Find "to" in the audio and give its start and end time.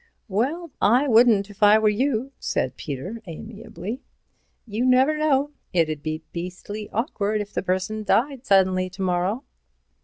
8.89-9.01